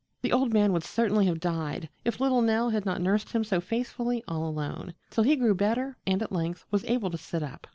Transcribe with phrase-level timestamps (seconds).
[0.23, 3.61] The old man would certainly have died if little Nell had not nursed him so
[3.61, 7.67] faithfully, all alone, till he grew better and at length was able to sit up.